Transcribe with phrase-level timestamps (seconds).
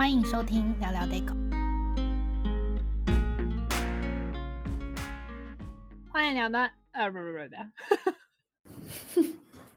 [0.00, 1.36] 欢迎收听聊聊 Deco。
[6.10, 6.60] 欢迎聊到
[6.92, 7.38] 呃不不不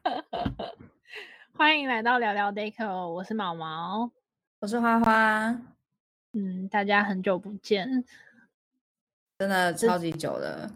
[0.01, 0.63] 不，
[1.57, 4.09] 欢迎来到聊聊 Deco，我是毛毛，
[4.59, 5.59] 我是花花。
[6.31, 8.05] 嗯，大家很久不见，
[9.37, 10.71] 真的超级久了。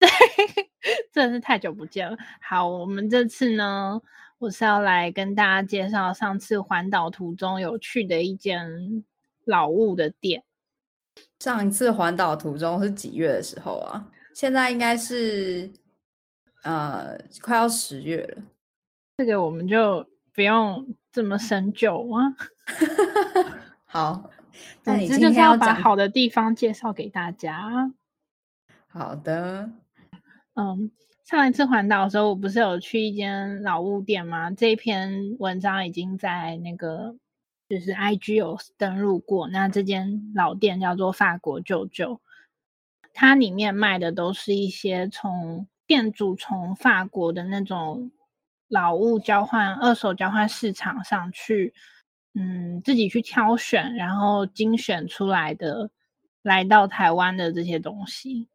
[0.00, 0.08] 对，
[1.14, 2.18] 真的是太久不见了。
[2.40, 4.02] 好，我们这次呢，
[4.38, 9.04] 我是要来跟大家介绍上次环岛途中有去的一间
[9.44, 10.44] 老物的店。
[11.40, 14.08] 上一次环岛途中是几月的时候啊？
[14.32, 15.68] 现在应该是
[16.62, 18.42] 呃快要十月了。
[19.16, 22.36] 这个我们就不用这么深究啊。
[23.86, 24.30] 好，
[24.84, 27.92] 那你今天要把好的地方介绍给大家。
[28.86, 29.68] 好的。
[30.54, 30.92] 嗯，
[31.28, 34.50] 上一次环岛的时候，我不是有去一间老物店吗？
[34.50, 37.14] 这一篇文章已经在那个
[37.68, 39.46] 就是 IG 有登录过。
[39.46, 42.18] 那这间老店叫做法国舅舅，
[43.12, 48.10] 它里面卖的都是一些从店主从法国的那种
[48.68, 51.74] 老物交换、二手交换市场上去，
[52.32, 55.90] 嗯，自己去挑选，然后精选出来的，
[56.40, 58.48] 来到台湾的这些东西。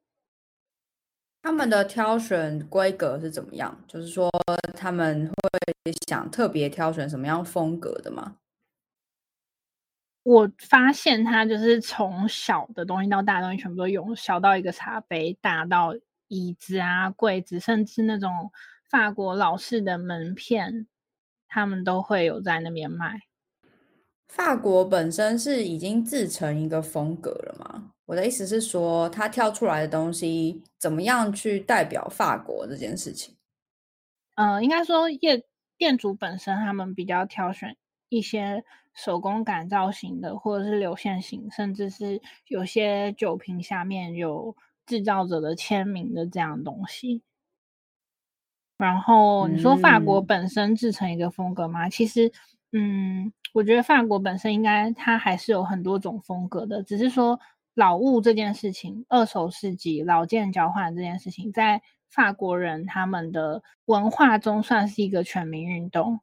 [1.44, 3.78] 他们的挑选规格是怎么样？
[3.86, 4.32] 就是说
[4.74, 8.38] 他们会想特别挑选什么样风格的吗？
[10.24, 15.94] 我发现他就是从小的东西到大的东西全部都用，小到一个茶杯，大到
[16.30, 18.50] 椅子啊、柜子，甚至那种
[18.90, 20.88] 法国老式的门片，
[21.50, 23.20] 他们都会有在那边卖。
[24.30, 27.92] 法国本身是已经自成一个风格了吗？
[28.06, 33.34] 我的意思是说，他挑出来的东西怎么样去代表法国这件事情？
[34.36, 35.46] 呃，应该说业
[35.78, 37.78] 店主本身他们比较挑选
[38.10, 44.54] 一些手工感造型的，或者是流线型，甚至是有些酒瓶下面有
[44.86, 47.22] 制造者的签名的这样的东西。
[48.78, 51.88] 然后你说法国本身制成一个风格吗？
[51.88, 52.30] 嗯、其实，
[52.74, 57.40] 嗯，我觉得法国本身应该它还是有很多种风格的，只是说。
[57.76, 66.20] 老物这件事情，二手市集、老件交换这件事情，在法国人他们的文化中算是一个全民运动。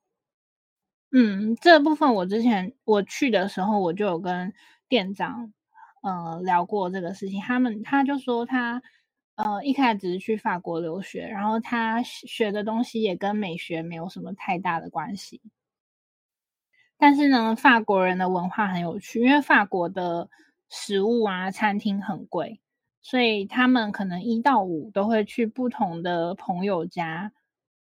[1.11, 4.53] 嗯，这部分我之前我去的时候，我就有跟
[4.89, 5.53] 店长
[6.03, 7.41] 呃聊过这个事情。
[7.41, 8.81] 他们他就说他
[9.35, 15.41] 呃一开始只是去法国留学，然后他学的东西也跟美学没有什么太大的关系。
[16.97, 20.31] 但是呢，法国人的文化很有趣，因为法国的。
[20.73, 22.61] 食物啊，餐厅很贵，
[23.03, 27.33] 所以他们可能一到五都会去不同的朋友家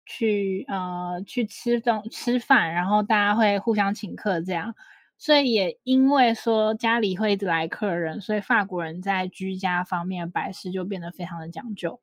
[0.05, 4.75] 去呃去吃东吃饭，然后大家会互相请客这样。
[5.17, 11.99] 所以也因为说家里会一直来客人，所以法国人在居家方面摆饰就变得非常的讲究，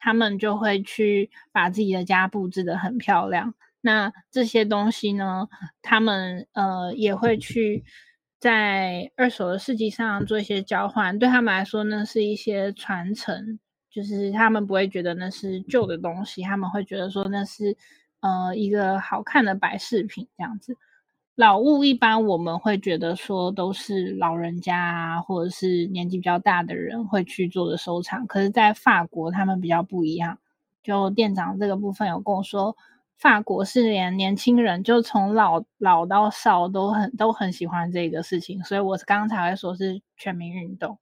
[0.00, 3.54] 他们就会去把自己的家布置得很漂亮。
[3.80, 5.48] 那这些东西呢，
[5.80, 7.84] 他们呃也会去。
[8.42, 17.76] 在二手的市集上做一些交换，对他们来说呢，是一些传承，就是他们不会觉得那是旧的东西，他们会觉得说那是
[18.18, 20.76] 呃一个好看的摆饰品这样子。
[21.36, 30.36] 老物一般我们会觉得说都是老人家啊，或者是年纪比较大的人会去做的收藏，可是，在法国他们比较不一样。
[30.82, 32.76] 就店长这个部分有跟我说。
[33.22, 40.98] 法国是连年轻人，就从老老到少都很都很喜欢这个事情，所以我刚刚才会说是全民运动。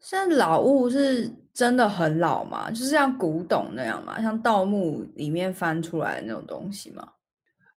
[0.00, 2.70] 像老物是真的很老吗？
[2.70, 4.18] 就是像古董那样吗？
[4.22, 7.06] 像盗墓里面翻出来的那种东西吗？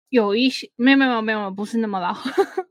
[0.07, 2.13] 有一些没有没有没有，不是那么老，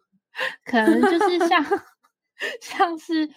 [0.64, 1.62] 可能就是像
[2.62, 3.28] 像是。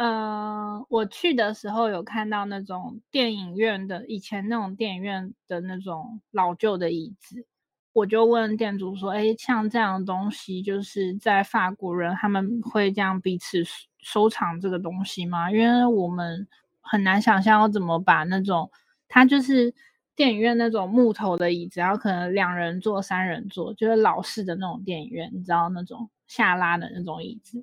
[0.00, 7.44] 呃，我去的时候有看到那种电影院的，以前那种电影院的那种老旧的椅子，
[7.92, 13.62] 我就问店主说：“哎，像这样的东西，就是在法国人他们会这样彼此
[13.98, 15.50] 收藏这个东西吗？
[15.50, 16.48] 因为我们
[16.80, 18.70] 很难想象要怎么把那种，
[19.06, 19.74] 它就是
[20.16, 27.62] 电影院那种木头的椅子，然后可能两人坐、三人坐，就是老式的那种电影院，你知道那种下拉的那种椅子。”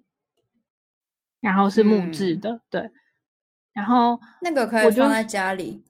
[1.47, 2.91] 然后是木质的，嗯、对。
[3.71, 5.81] 然后那个可以放在家里。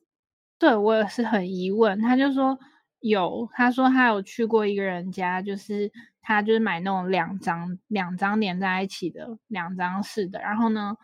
[0.60, 2.00] 对，我也是很疑问。
[2.00, 2.60] 他就说
[3.00, 10.40] 有，他说他有去过一个人家，就是他就是买那种两张两张连在一起的两张式的。
[10.40, 10.96] 然后呢，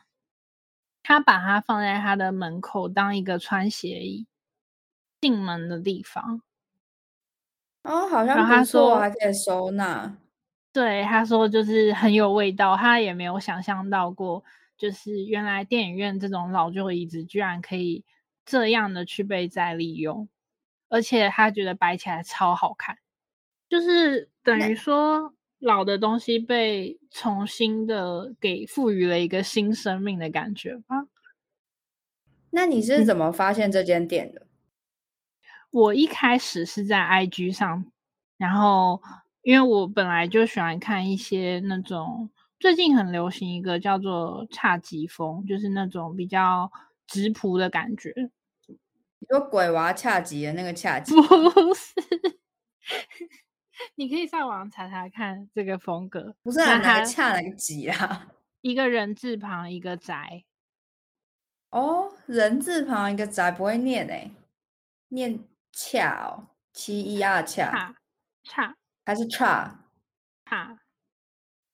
[1.02, 4.28] 他把它放在他的门口当一个穿鞋椅，
[5.20, 6.44] 进门的地方。
[7.82, 10.16] 哦，好像他说还可以收纳。
[10.74, 14.44] 对，他说就是很有味道，他也没有想象到过，
[14.76, 18.04] 就是原来电影院这种老旧椅子居然可以
[18.44, 20.28] 这样的去被再利用，
[20.90, 22.98] 而且他觉得摆起来超好看，
[23.70, 31.06] 就是等于说老的东西被重新的给赋予了一个新生命的感觉吧。
[32.50, 34.42] 那你是怎么发现这间店的？
[34.42, 34.48] 嗯，
[35.70, 37.86] 我一开始是在 IG 上，
[38.38, 39.00] 然后。
[39.44, 42.30] 因为我本来就喜欢看一些那种
[42.60, 46.72] 最近很流行一个叫做侘寂风，就是那种比较
[47.06, 48.14] 直朴的感觉。
[49.20, 51.14] 你说鬼娃恰吉的那个恰吉？
[51.14, 51.22] 不
[51.74, 51.94] 是，
[53.96, 56.36] 你可以上网查查看这个风格。
[56.44, 58.32] 不是哪个恰哪个吉啊？
[58.62, 60.46] 一个人字旁一个宅。
[61.70, 64.32] 哦，人字旁一个宅不会念诶，
[65.10, 65.40] 念
[65.74, 67.96] 恰哦，七一二恰
[68.44, 68.76] 恰。
[69.06, 69.80] 还是差，
[70.46, 70.80] 差，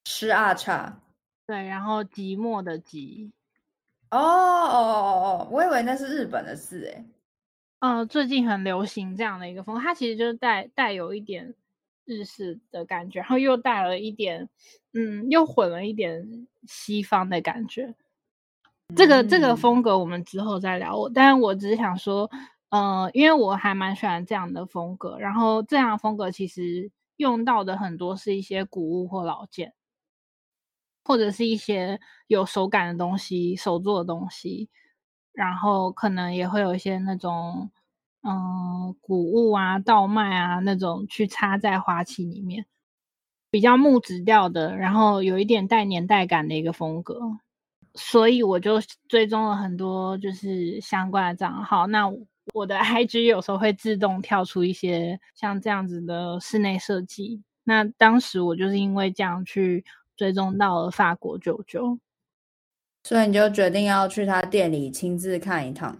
[0.04, 1.00] 吃啊差，
[1.46, 3.30] 对，然后寂寞的寂，
[4.10, 7.04] 哦哦哦哦，我以为那是日本的字诶。
[7.78, 11.54] 嗯，最近很流行这样的一个风，它其实就是带带有一点
[12.04, 14.48] 日式的感觉，然后又带了一点，
[14.92, 17.94] 嗯，又混了一点西方的感觉。
[18.96, 22.28] 这个这个风格我们之后再聊，我，但是我只是想说，
[22.70, 26.90] 嗯、呃，因为我还蛮喜欢这样的风格，然后这样的风格其实。
[27.20, 29.74] 用到的很多是一些古物或老件，
[31.04, 34.70] 或者是一些有手感的东西、手做的东西，
[35.32, 37.70] 然后可能也会有一些那种
[38.22, 42.64] 嗯古物啊、稻麦啊那种去插在花器里面，
[43.50, 47.20] 比较木质调的，然后有一点带年代感的一个风格，
[47.94, 51.86] 所以我就追踪了很多就是相关的账号。
[51.86, 52.10] 那
[52.52, 59.84] 我的 IG 有时候会自动跳出一些像这样子的室内设计，那当时我就是因为这样去
[60.16, 61.98] 追踪到了法国舅舅，
[63.04, 65.96] 所以你就决定要去他店里亲自看一趟。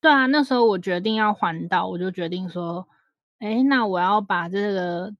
[0.00, 2.88] 对啊，那时候我决定要环岛，我就决定说，
[3.38, 5.14] 哎，那我要把这个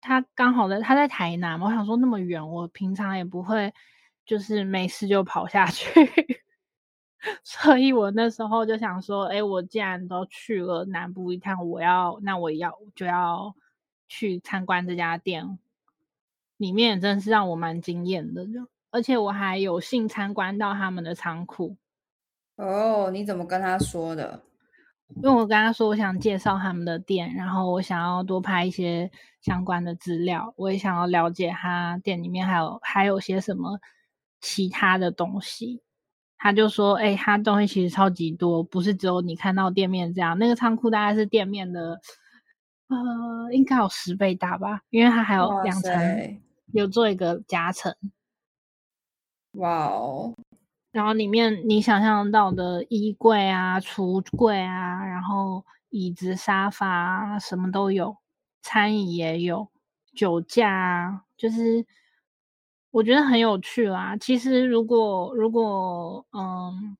[0.00, 3.72] 他刚好在他在台南嘛，我想说那么远，我平常也不会
[4.26, 5.88] 就是没事就跑下去。
[7.42, 13.54] 所以我那时候就想说，哎，我既然都去了南部一趟，我要那我要就要
[14.08, 15.58] 去参观这家店，
[16.56, 21.76] 里面真的是让我蛮惊艳的，就而且我还有幸参观到他们的仓库。
[22.56, 24.42] 哦，你怎么跟他说的？
[25.16, 29.10] 因为我跟他说我想介绍他们的店，然后我想要多拍一些
[29.40, 33.80] 相关的资料，我也想要了解他店里面还有还有些什么
[34.40, 35.80] 其他的东西。
[36.40, 40.38] 他就说：“哎、欸，他东西其实超级多，不是只有你看到店面这样。
[40.38, 42.00] 那个仓库大概是店面的，
[42.86, 46.40] 呃，应该有十倍大吧，因为它还有两层，
[46.72, 47.92] 有做一个夹层。
[49.54, 50.34] 哇哦！
[50.92, 58.16] 然后里面你想象到的衣柜啊、橱柜啊，然后椅子、沙发啊，什么都有，
[58.62, 59.68] 餐椅也有，
[60.14, 61.84] 酒架啊，就是。”
[62.90, 64.16] 我觉得很有趣啦。
[64.16, 66.96] 其实，如果如果嗯，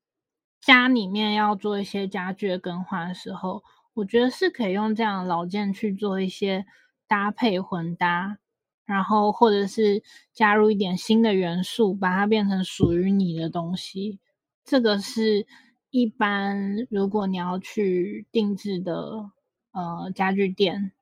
[0.61, 3.63] 家里面要做一些家具的更换的时候，
[3.95, 6.67] 我觉得是可以用这样的老件去做一些
[7.07, 8.37] 搭配混搭，
[8.85, 10.03] 然后或者是
[10.35, 14.19] 加入一点新的元素，把它变成属于你的东西。
[14.67, 15.47] 这个是
[15.89, 19.31] 一般如果你要去定制的
[19.73, 20.93] 呃家具店，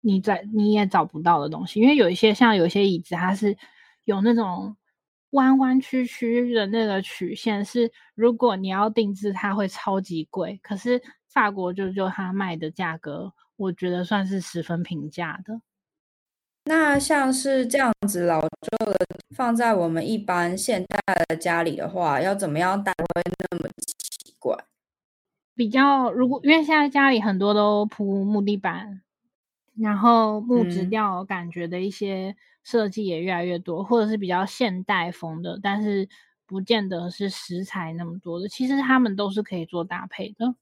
[0.00, 3.56] 你在你也找不到的东西，因为有一些像有些椅子，它是。
[4.04, 4.76] 有那种
[5.30, 10.60] 弯弯曲曲的那个曲线，是如果你要定制，它会超级贵。
[10.62, 15.60] 可是法国就就它卖的价格，我觉得算是十分平价的。
[16.66, 18.96] 那像是这样子老旧的，
[19.34, 24.56] 放在我们一般现代的家里的话，要怎么样带会那么奇怪？
[25.54, 29.02] 比较如果因为现在家里很多都铺木地板，
[29.76, 32.36] 然后木质调感觉的一些。
[32.64, 36.08] 嗯设计也越来越多，或者是比较现代风的，但是
[36.46, 38.48] 不见得是食材那么多的。
[38.48, 40.54] 其实他们都是可以做搭配的，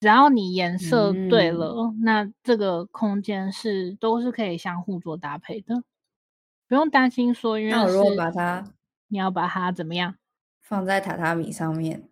[0.00, 5.82] 只要你颜色对了，嗯、那这个空间是都是可以相互做搭配的，
[6.68, 8.70] 不用担心说，因为那如果把它，
[9.08, 10.16] 你要把它怎么样
[10.60, 12.06] 放在榻榻米上面，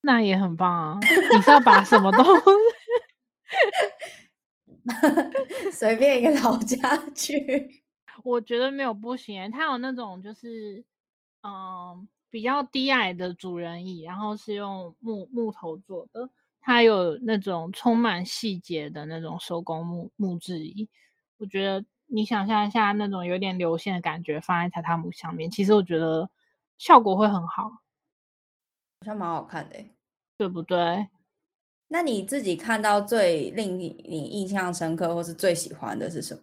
[0.00, 0.98] 那也很棒啊！
[1.00, 2.42] 你是要把什么东西？
[5.72, 7.82] 随便一个老家具，
[8.22, 9.50] 我觉得没有不行。
[9.50, 10.84] 它有那种就是，
[11.42, 16.28] 嗯，比较低矮的主人椅，然后是用木木头做的。
[16.60, 20.88] 它有那种充满细节的那种手工木木质椅，
[21.38, 26.30] 我觉得你想象一下那种有点流线的感觉，放在榻榻米上面，其实我觉得
[26.78, 29.76] 效果会很好，好像蛮好看的，
[30.38, 31.08] 对不对？
[31.88, 33.86] 那你自己看到最令你
[34.32, 36.42] 印象深刻或是最喜欢的是什么？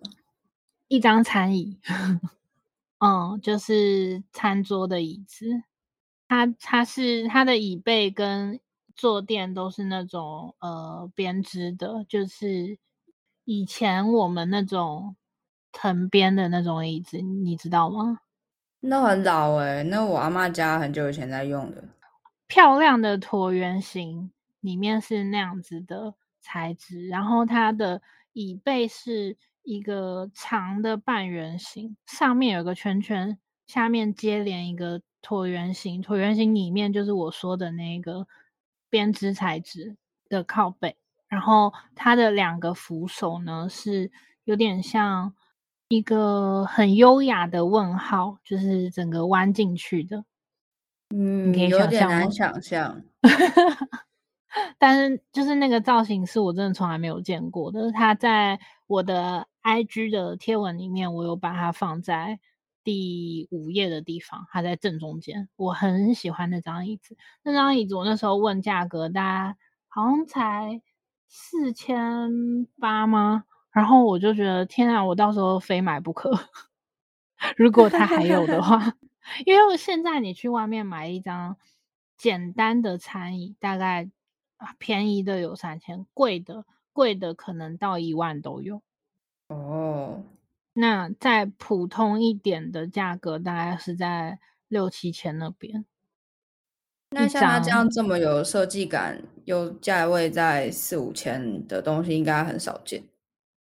[0.88, 1.80] 一张餐椅，
[3.00, 5.64] 嗯，就是餐桌的椅子，
[6.28, 8.60] 它它是它的椅背跟
[8.96, 12.78] 坐垫都是那种呃编织的，就是
[13.46, 15.16] 以前我们那种
[15.72, 18.20] 藤编的那种椅子，你知道吗？
[18.82, 21.84] 那很老诶，那我阿妈家很久以前在用的，
[22.48, 28.02] 漂亮的椭圆形，里面是那样子的材质，然后它的
[28.32, 29.38] 椅背是。
[29.64, 33.38] 一个长的半圆形，上面有个圈圈，
[33.68, 38.26] 下面接连一个椭圆形，椭圆形里面就是我说的那个
[38.90, 39.96] 编织材质
[40.30, 44.12] 的靠背，然后它的两个扶手呢是
[44.46, 45.36] 有点像
[45.90, 50.26] 一个很优雅的问号，就是整个弯进去的，
[51.16, 53.04] 嗯，有点难想象。
[54.78, 59.48] 但是就是那个造型是我真的从来没有见过的，它在我的。
[59.64, 62.40] IG 的贴文里面，我有把它放在
[62.84, 65.48] 第五页的地方，它在正中间。
[65.56, 70.82] 我很喜欢那张椅子，那张椅子我那时候问价格，大家好像才
[71.28, 73.44] 四千八吗？
[73.70, 76.32] 然后我就觉得天啊，我到时候非买不可。
[77.56, 78.96] 如果它还有的话，
[79.46, 81.56] 因为现在你去外面买一张
[82.18, 84.10] 简单的餐椅，大概
[84.78, 88.82] 便宜的有三千，贵的贵的可能到一万都有。
[89.48, 90.24] 哦，
[90.74, 95.86] 那再普通一点的价格，大概是在六七千那边。
[97.14, 103.04] 那像他这样这么有设计感，又价位在四五千的东西，应该很少见。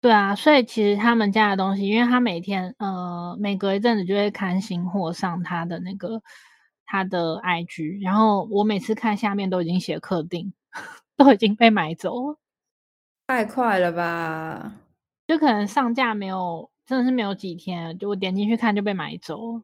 [0.02, 6.20] 对啊，所以其实他们家的东西，因为他每天呃每隔一阵子就会看新货上他的那个
[6.84, 10.52] 他的 IG，然后我每次看下面都已经写客订，
[11.17, 12.38] 都已经被买走了，
[13.26, 14.73] 太快了吧！
[15.26, 19.62] 就可能上架没有，真的是没有几天，就我点进去看就被买走了。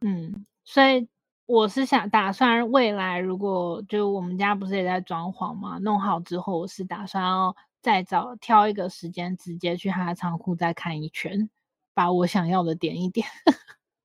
[0.00, 1.08] 嗯，所以
[1.46, 11.48] 我是想打算未来如果就我们家不是也在装潢嘛，弄好之后我是打算要再找挑一个时间直接去他的仓库再看一圈，
[11.94, 13.26] 把我想要的点一点。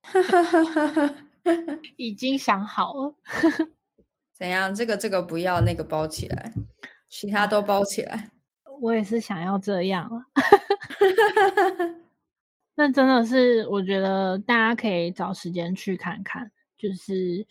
[1.96, 3.14] 已经想好了。
[4.36, 4.74] 怎样？
[4.74, 6.52] 这个这个不要，那个包起来，
[7.08, 8.30] 其他都包起来。
[8.80, 10.26] 我也是想要这样啊，
[12.74, 17.46] 那真的是我觉得大家可以找时间去看看，就是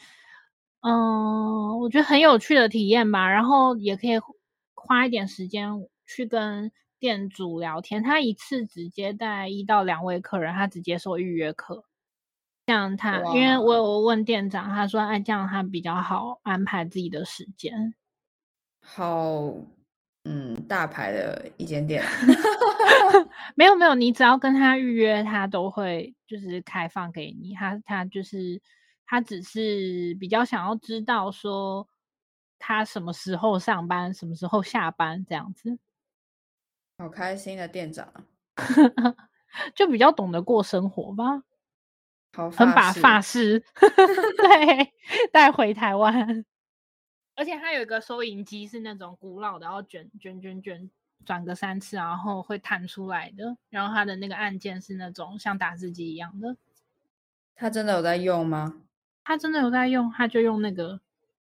[0.81, 3.29] 嗯，我觉得很有趣的体验吧。
[3.29, 4.19] 然后也可以
[4.73, 5.69] 花一点时间
[6.05, 11.85] 去跟店主聊天，他一次只接待一到两位客人，他只接受预约客。
[12.65, 17.93] 这样他，因为我有问店长，他说哎，这样他比较好安排自己的时间。
[18.81, 19.53] 好。
[20.25, 22.01] 嗯，大牌的一间店，
[23.55, 27.53] 没有没有，你只要跟他预约，他都会就是开放给你。
[27.53, 28.61] 他他就是
[29.05, 31.85] 他只是比较想要知道说
[32.57, 35.77] 他什么时候上班，什么时候下班这样子。
[36.97, 38.07] 好开心的店长，
[39.75, 41.43] 就比较懂得过生活吧。
[42.33, 43.63] 好，很把法式
[44.37, 44.93] 对
[45.31, 46.45] 带回台湾。
[47.35, 50.89] 而且它有一个收银机，是那种古老的，然后卷卷卷卷
[51.25, 53.55] 转个三次，然后会弹出来的。
[53.69, 56.57] 然后它的那个按键是那种像打字机一样的。
[57.55, 58.81] 他真的有在用吗？
[59.23, 60.99] 他真的有在用，他就用那个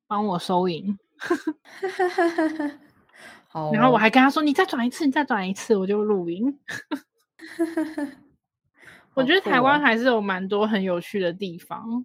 [0.06, 0.98] 帮我收银。
[3.48, 6.58] 好哦，然后我还跟他说：“你再转一次，你再转一次，我就录音。
[9.14, 12.04] ”我觉得台湾还是有蛮多很有趣的地方。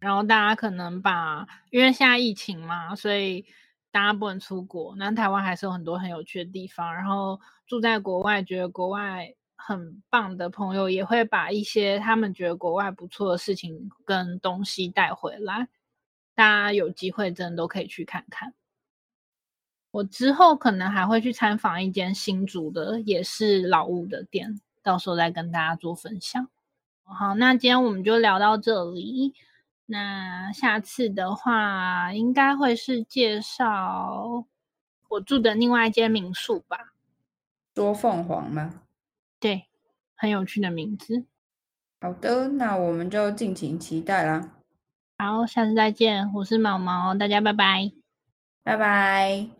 [0.00, 3.44] 然后大家可能把，因为现在疫情嘛，所以
[3.90, 4.94] 大家不能出国。
[4.96, 6.94] 那台湾还是有很多很有趣的地方。
[6.94, 15.68] 然后住在国外，觉得国外很棒的朋友，也会把一些他们觉得国外不错的事情跟东西带回来。
[16.36, 18.54] 大家有机会真的都可以去看看。
[19.90, 26.48] 我之后可能还会去参访一间新竹的，也是老屋的店，到时候再跟大家做分享。
[27.04, 29.34] 好，那今天我们就聊到这里。
[29.84, 34.46] 那下次的话，应该会是介绍
[35.10, 36.94] 我住的另外一间民宿吧？
[37.74, 38.80] 说凤凰吗？
[39.38, 39.66] 对，
[40.16, 41.26] 很有趣的名字。
[42.00, 44.52] 好的，那我们就敬请期待啦。
[45.18, 47.92] 好，下次再见，我是毛毛，大家拜拜，
[48.62, 49.57] 拜拜。